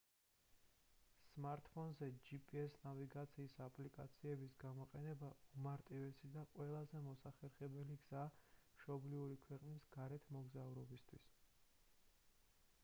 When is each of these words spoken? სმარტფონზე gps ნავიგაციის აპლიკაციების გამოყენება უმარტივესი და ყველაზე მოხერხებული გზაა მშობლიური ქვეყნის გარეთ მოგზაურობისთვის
სმარტფონზე 1.31 2.07
gps 2.29 2.77
ნავიგაციის 2.85 3.57
აპლიკაციების 3.65 4.55
გამოყენება 4.63 5.29
უმარტივესი 5.59 6.29
და 6.37 6.45
ყველაზე 6.55 7.01
მოხერხებული 7.09 7.97
გზაა 8.05 8.33
მშობლიური 8.77 9.41
ქვეყნის 9.45 9.87
გარეთ 9.97 10.25
მოგზაურობისთვის 10.37 11.29